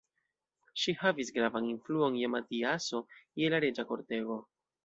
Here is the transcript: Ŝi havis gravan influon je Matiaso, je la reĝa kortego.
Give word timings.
Ŝi 0.83 0.95
havis 1.01 1.29
gravan 1.35 1.69
influon 1.73 2.17
je 2.23 2.31
Matiaso, 2.37 3.05
je 3.43 3.55
la 3.57 3.63
reĝa 3.67 3.91
kortego. 3.93 4.41